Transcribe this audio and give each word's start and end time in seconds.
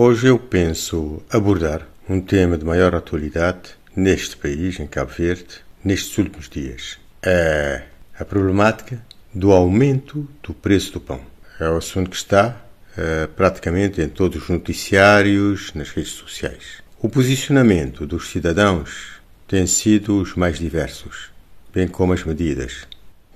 Hoje 0.00 0.28
eu 0.28 0.38
penso 0.38 1.20
abordar 1.28 1.84
um 2.08 2.20
tema 2.20 2.56
de 2.56 2.64
maior 2.64 2.94
atualidade 2.94 3.70
neste 3.96 4.36
país, 4.36 4.78
em 4.78 4.86
Cabo 4.86 5.10
Verde, 5.10 5.56
nestes 5.84 6.16
últimos 6.18 6.48
dias. 6.48 7.00
É 7.20 7.82
a 8.16 8.24
problemática 8.24 9.04
do 9.34 9.50
aumento 9.50 10.28
do 10.40 10.54
preço 10.54 10.92
do 10.92 11.00
pão. 11.00 11.20
É 11.58 11.68
o 11.68 11.76
assunto 11.76 12.10
que 12.10 12.16
está 12.16 12.64
é, 12.96 13.26
praticamente 13.26 14.00
em 14.00 14.08
todos 14.08 14.44
os 14.44 14.48
noticiários, 14.48 15.74
nas 15.74 15.90
redes 15.90 16.12
sociais. 16.12 16.80
O 17.02 17.08
posicionamento 17.08 18.06
dos 18.06 18.28
cidadãos 18.30 19.20
tem 19.48 19.66
sido 19.66 20.22
os 20.22 20.36
mais 20.36 20.60
diversos, 20.60 21.32
bem 21.74 21.88
como 21.88 22.12
as 22.12 22.22
medidas. 22.22 22.86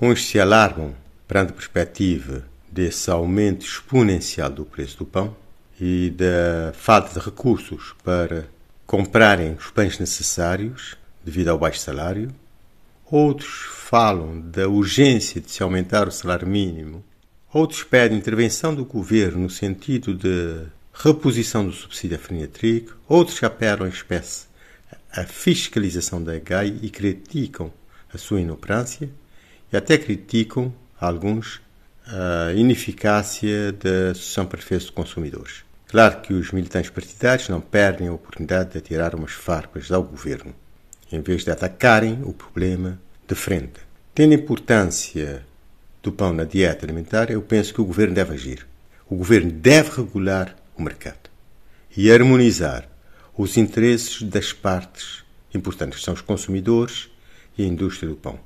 Uns 0.00 0.24
se 0.28 0.38
alarmam 0.38 0.94
perante 1.26 1.50
a 1.50 1.54
perspectiva 1.54 2.44
desse 2.70 3.10
aumento 3.10 3.66
exponencial 3.66 4.48
do 4.48 4.64
preço 4.64 4.98
do 4.98 5.04
pão, 5.04 5.41
e 5.80 6.10
da 6.10 6.72
falta 6.74 7.18
de 7.18 7.24
recursos 7.24 7.94
para 8.04 8.48
comprarem 8.86 9.54
os 9.54 9.70
pães 9.70 9.98
necessários 9.98 10.96
devido 11.24 11.48
ao 11.48 11.58
baixo 11.58 11.80
salário. 11.80 12.30
Outros 13.10 13.66
falam 13.74 14.40
da 14.40 14.68
urgência 14.68 15.40
de 15.40 15.50
se 15.50 15.62
aumentar 15.62 16.08
o 16.08 16.12
salário 16.12 16.46
mínimo. 16.46 17.04
Outros 17.52 17.84
pedem 17.84 18.18
intervenção 18.18 18.74
do 18.74 18.84
governo 18.84 19.42
no 19.42 19.50
sentido 19.50 20.14
de 20.14 20.66
reposição 20.94 21.66
do 21.66 21.72
subsídio 21.72 22.18
à 22.18 22.46
trigo. 22.46 22.92
Outros 23.08 23.42
apelam 23.42 23.86
em 23.86 23.90
espécie 23.90 24.46
à 25.10 25.24
fiscalização 25.24 26.22
da 26.22 26.36
EGAI 26.36 26.78
e 26.82 26.88
criticam 26.88 27.72
a 28.12 28.18
sua 28.18 28.40
inoperância 28.40 29.10
e 29.72 29.76
até 29.76 29.98
criticam 29.98 30.72
alguns 30.98 31.60
a 32.14 32.52
ineficácia 32.52 33.72
da 33.72 34.10
Associação 34.10 34.44
Defesa 34.44 34.84
de 34.84 34.92
Consumidores. 34.92 35.64
Claro 35.88 36.20
que 36.20 36.34
os 36.34 36.52
militantes 36.52 36.90
partidários 36.90 37.48
não 37.48 37.60
perdem 37.60 38.08
a 38.08 38.12
oportunidade 38.12 38.72
de 38.72 38.78
atirar 38.78 39.14
umas 39.14 39.32
farpas 39.32 39.90
ao 39.90 40.02
governo, 40.02 40.54
em 41.10 41.22
vez 41.22 41.42
de 41.42 41.50
atacarem 41.50 42.20
o 42.22 42.34
problema 42.34 43.00
de 43.26 43.34
frente. 43.34 43.80
Tendo 44.14 44.32
a 44.32 44.34
importância 44.34 45.42
do 46.02 46.12
pão 46.12 46.34
na 46.34 46.44
dieta 46.44 46.84
alimentar, 46.84 47.30
eu 47.30 47.40
penso 47.40 47.72
que 47.72 47.80
o 47.80 47.84
governo 47.84 48.14
deve 48.14 48.34
agir. 48.34 48.66
O 49.08 49.16
governo 49.16 49.50
deve 49.50 49.96
regular 49.96 50.54
o 50.76 50.82
mercado 50.82 51.30
e 51.96 52.12
harmonizar 52.12 52.86
os 53.34 53.56
interesses 53.56 54.20
das 54.22 54.52
partes 54.52 55.24
importantes, 55.54 56.00
que 56.00 56.04
são 56.04 56.12
os 56.12 56.20
consumidores 56.20 57.08
e 57.56 57.64
a 57.64 57.66
indústria 57.66 58.10
do 58.10 58.16
pão. 58.16 58.38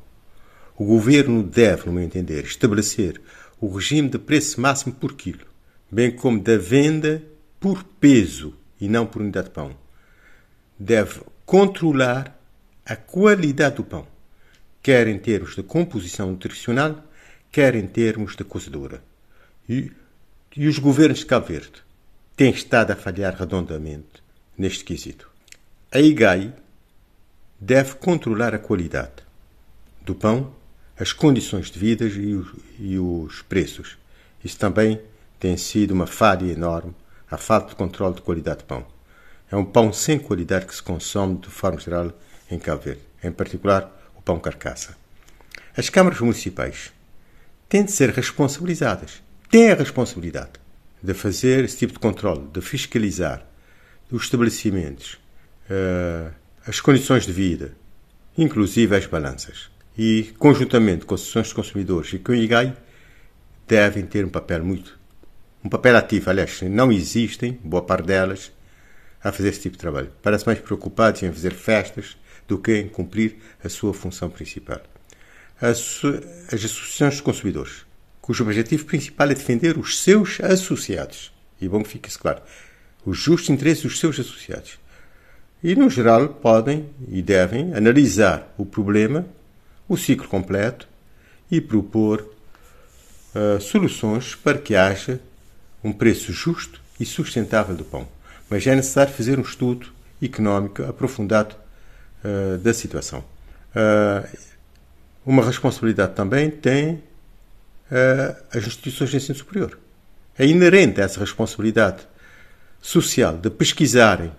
O 0.77 0.85
governo 0.85 1.43
deve, 1.43 1.87
no 1.87 1.93
meu 1.93 2.05
entender, 2.05 2.45
estabelecer 2.45 3.21
o 3.61 3.69
regime 3.75 4.09
de 4.09 4.19
preço 4.19 4.61
máximo 4.61 4.95
por 4.95 5.15
quilo, 5.15 5.47
bem 5.91 6.15
como 6.15 6.41
da 6.41 6.57
venda 6.57 7.23
por 7.59 7.83
peso 7.83 8.55
e 8.81 8.89
não 8.89 9.07
por 9.07 9.23
unidade 9.23 9.49
de 9.49 9.55
pão. 9.55 9.77
Deve 10.79 11.21
controlar 11.45 12.39
a 12.85 12.95
qualidade 12.95 13.77
do 13.77 13.85
pão, 13.85 14.07
quer 14.83 15.07
em 15.07 15.19
termos 15.19 15.57
de 15.57 15.63
composição 15.63 16.31
nutricional, 16.31 17.03
quer 17.51 17.75
em 17.75 17.87
termos 17.87 18.37
de 18.37 18.45
cozedura. 18.45 19.03
E, 19.69 19.91
e 20.55 20.69
os 20.69 20.79
governos 20.79 21.21
de 21.21 21.27
Cabo 21.27 21.47
Verde 21.47 21.83
têm 22.37 22.51
estado 22.51 22.91
a 22.91 22.97
falhar 22.97 23.35
redondamente 23.35 24.23
neste 24.57 24.85
quesito. 24.85 25.31
A 25.91 25.99
IGAI 25.99 26.53
deve 27.59 27.95
controlar 27.95 28.55
a 28.55 28.59
qualidade 28.59 29.25
do 30.03 30.15
pão, 30.15 30.55
as 30.99 31.13
condições 31.13 31.71
de 31.71 31.79
vida 31.79 32.07
e, 32.07 32.43
e 32.79 32.99
os 32.99 33.43
preços. 33.43 33.99
Isso 34.43 34.59
também 34.59 35.01
tem 35.39 35.57
sido 35.57 35.93
uma 35.93 36.07
falha 36.07 36.51
enorme 36.51 36.95
a 37.31 37.37
falta 37.37 37.71
de 37.71 37.75
controle 37.75 38.15
de 38.15 38.23
qualidade 38.23 38.59
de 38.59 38.65
pão. 38.65 38.87
É 39.51 39.57
um 39.57 39.65
pão 39.65 39.93
sem 39.93 40.19
qualidade 40.19 40.67
que 40.67 40.75
se 40.75 40.83
consome 40.83 41.39
de 41.39 41.49
forma 41.49 41.79
geral 41.79 42.13
em 42.51 42.59
Cabo 42.59 42.83
Verde, 42.83 43.03
em 43.23 43.33
particular 43.33 44.11
o 44.17 44.23
pão 44.23 44.39
carcaça. 44.39 44.97
As 45.77 45.89
câmaras 45.91 46.21
municipais 46.21 46.93
têm 47.69 47.85
de 47.85 47.93
ser 47.93 48.11
responsabilizadas, 48.11 49.23
têm 49.51 49.71
a 49.71 49.75
responsabilidade 49.75 50.53
de 51.03 51.15
fazer 51.15 51.65
esse 51.65 51.79
tipo 51.79 51.93
de 51.93 51.99
controle, 51.99 52.49
de 52.53 52.61
fiscalizar 52.61 53.45
os 54.11 54.25
estabelecimentos, 54.25 55.19
uh, 55.71 56.33
as 56.67 56.81
condições 56.81 57.27
de 57.27 57.33
vida, 57.33 57.75
inclusive 58.37 58.97
as 58.97 59.07
balanças. 59.07 59.71
E, 59.99 60.35
conjuntamente 60.39 61.07
com 61.07 61.15
as 61.15 61.21
associações 61.23 61.49
de 61.49 61.55
consumidores 61.55 62.13
e 62.13 62.19
com 62.19 62.33
o 62.33 62.35
IGAI, 62.35 62.77
devem 63.67 64.05
ter 64.05 64.25
um 64.25 64.29
papel 64.29 64.65
muito 64.65 64.97
um 65.67 65.69
papel 65.69 65.97
ativo. 65.97 66.31
Aliás, 66.31 66.63
não 66.63 66.93
existem, 66.93 67.59
boa 67.63 67.83
parte 67.83 68.07
delas, 68.07 68.53
a 69.23 69.33
fazer 69.33 69.49
esse 69.49 69.63
tipo 69.63 69.73
de 69.73 69.81
trabalho. 69.81 70.13
Parece 70.23 70.47
mais 70.47 70.61
preocupados 70.61 71.23
em 71.23 71.33
fazer 71.33 71.53
festas 71.53 72.17
do 72.47 72.59
que 72.59 72.77
em 72.79 72.89
cumprir 72.89 73.37
a 73.63 73.69
sua 73.69 73.93
função 73.93 74.31
principal. 74.31 74.81
As, 75.61 76.03
as 76.53 76.65
associações 76.65 77.17
de 77.17 77.23
consumidores, 77.23 77.85
cujo 78.21 78.45
objetivo 78.45 78.85
principal 78.85 79.31
é 79.31 79.35
defender 79.35 79.77
os 79.77 79.99
seus 79.99 80.41
associados. 80.41 81.33
E 81.61 81.69
bom 81.69 81.83
que 81.83 81.89
fique 81.89 82.09
isso 82.09 82.21
claro. 82.21 82.43
Os 83.05 83.19
justos 83.19 83.51
interesses 83.51 83.83
dos 83.83 83.99
seus 83.99 84.21
associados. 84.21 84.79
E, 85.65 85.75
no 85.75 85.91
geral, 85.91 86.29
podem 86.29 86.89
e 87.09 87.23
devem 87.23 87.75
analisar 87.75 88.55
o 88.57 88.65
problema, 88.65 89.27
o 89.89 89.97
ciclo 89.97 90.29
completo 90.29 90.89
e 91.51 91.61
propor 91.61 92.33
uh, 93.35 93.61
soluções 93.61 94.35
para 94.35 94.59
que 94.59 94.75
haja 94.75 95.21
um 95.83 95.93
preço 95.93 96.33
justo 96.33 96.81
e 96.99 97.05
sustentável 97.05 97.77
do 97.77 97.85
pão. 97.85 98.09
Mas 98.51 98.67
é 98.67 98.75
necessário 98.75 99.13
fazer 99.13 99.39
um 99.39 99.43
estudo 99.43 99.89
económico 100.23 100.83
aprofundado 100.83 101.55
uh, 102.25 102.59
da 102.59 102.75
situação. 102.75 103.25
Uh, 103.75 104.39
uma 105.25 105.45
responsabilidade 105.45 106.15
também 106.15 106.51
tem 106.51 107.03
as 108.53 108.67
instituições 108.67 109.11
de 109.11 109.17
ensino 109.17 109.39
superior. 109.39 109.79
É 110.37 110.45
inerente 110.45 111.01
a 111.01 111.05
essa 111.05 111.21
responsabilidade 111.21 112.07
social 112.81 113.37
de 113.37 113.49
pesquisarem 113.49 114.33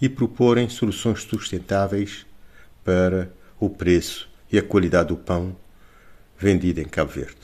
e 0.00 0.08
proporem 0.08 0.68
soluções 0.68 1.22
sustentáveis 1.22 2.26
para 2.84 3.30
o 3.58 3.70
preço 3.70 4.29
e 4.50 4.58
a 4.58 4.62
qualidade 4.62 5.08
do 5.08 5.16
pão 5.16 5.56
vendido 6.38 6.80
em 6.80 6.84
Cabo 6.84 7.12
Verde. 7.12 7.36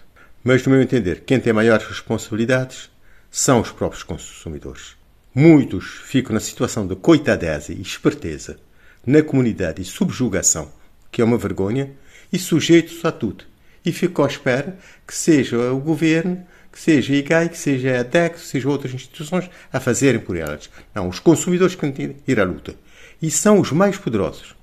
Mas, 0.42 0.64
no 0.64 0.72
meu 0.72 0.80
entender, 0.80 1.22
quem 1.26 1.40
tem 1.40 1.52
maiores 1.52 1.86
responsabilidades 1.86 2.90
são 3.30 3.60
os 3.60 3.70
próprios 3.70 4.02
consumidores. 4.02 4.96
Muitos 5.34 6.00
ficam 6.04 6.32
na 6.32 6.40
situação 6.40 6.86
de 6.86 6.96
coitadeza 6.96 7.72
e 7.72 7.82
esperteza 7.82 8.58
na 9.04 9.22
comunidade 9.22 9.82
e 9.82 9.84
subjugação, 9.84 10.72
que 11.12 11.20
é 11.20 11.24
uma 11.24 11.36
vergonha, 11.36 11.92
e 12.32 12.38
sujeitos 12.38 13.04
a 13.04 13.12
tudo. 13.12 13.44
E 13.84 13.92
ficam 13.92 14.24
à 14.24 14.28
espera 14.28 14.78
que 15.06 15.14
seja 15.14 15.72
o 15.72 15.78
governo, 15.78 16.44
que 16.72 16.80
seja 16.80 17.12
a 17.12 17.16
IGAI, 17.16 17.48
que 17.48 17.58
seja 17.58 18.00
a 18.00 18.02
DEC, 18.02 18.34
que 18.34 18.40
sejam 18.40 18.70
outras 18.70 18.92
instituições 18.92 19.48
a 19.72 19.78
fazerem 19.78 20.20
por 20.20 20.36
elas. 20.36 20.68
Não, 20.94 21.08
os 21.08 21.20
consumidores 21.20 21.74
que 21.74 21.90
têm 21.92 22.16
ir 22.26 22.40
à 22.40 22.44
luta. 22.44 22.74
E 23.22 23.30
são 23.30 23.60
os 23.60 23.70
mais 23.70 23.96
poderosos. 23.96 24.56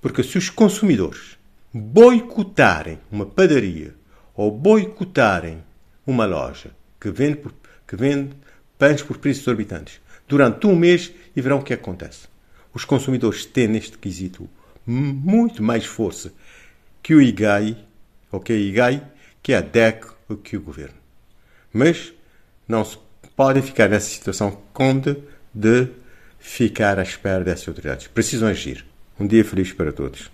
Porque 0.00 0.22
se 0.22 0.38
os 0.38 0.48
consumidores 0.48 1.36
boicotarem 1.72 2.98
uma 3.10 3.24
padaria 3.24 3.94
ou 4.34 4.50
boicotarem 4.50 5.62
uma 6.06 6.26
loja 6.26 6.70
que 7.00 7.10
vende 7.10 7.36
por 7.36 7.52
que 7.86 7.96
vende 7.96 8.34
pães 8.78 9.02
por 9.02 9.18
preços 9.18 9.42
exorbitantes 9.42 10.00
durante 10.26 10.66
um 10.66 10.74
mês 10.74 11.12
e 11.36 11.42
verão 11.42 11.58
o 11.58 11.62
que 11.62 11.74
acontece. 11.74 12.26
Os 12.72 12.86
consumidores 12.86 13.44
têm 13.44 13.68
neste 13.68 13.98
quesito 13.98 14.48
muito 14.86 15.62
mais 15.62 15.84
força 15.84 16.32
que 17.02 17.14
o 17.14 17.20
IGAI, 17.20 17.76
ou 18.30 18.40
que 18.40 18.52
a 18.52 18.56
IGAI, 18.56 19.06
que 19.42 19.52
a 19.52 19.60
DEC 19.60 20.06
ou 20.26 20.38
que 20.38 20.56
o 20.56 20.62
governo. 20.62 20.96
Mas 21.70 22.14
não 22.66 22.82
se 22.82 22.96
podem 23.36 23.62
ficar 23.62 23.90
nessa 23.90 24.08
situação 24.08 24.62
cômoda 24.72 25.18
de 25.52 25.88
ficar 26.38 26.98
à 26.98 27.02
espera 27.02 27.44
dessas 27.44 27.68
autoridades. 27.68 28.06
Precisam 28.06 28.48
agir. 28.48 28.86
Um 29.20 29.26
dia 29.26 29.44
feliz 29.44 29.70
para 29.70 29.92
todos. 29.92 30.32